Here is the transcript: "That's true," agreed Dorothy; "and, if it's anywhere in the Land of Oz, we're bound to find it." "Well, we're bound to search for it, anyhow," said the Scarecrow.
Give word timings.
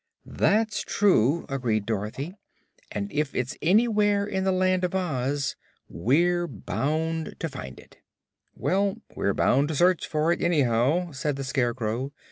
"That's 0.25 0.81
true," 0.81 1.45
agreed 1.47 1.85
Dorothy; 1.85 2.33
"and, 2.91 3.11
if 3.11 3.35
it's 3.35 3.55
anywhere 3.61 4.25
in 4.25 4.45
the 4.45 4.51
Land 4.51 4.83
of 4.83 4.95
Oz, 4.95 5.55
we're 5.87 6.47
bound 6.47 7.35
to 7.37 7.47
find 7.47 7.79
it." 7.79 7.97
"Well, 8.55 8.97
we're 9.15 9.35
bound 9.35 9.67
to 9.67 9.75
search 9.75 10.07
for 10.07 10.31
it, 10.31 10.41
anyhow," 10.41 11.11
said 11.11 11.35
the 11.35 11.43
Scarecrow. 11.43 12.13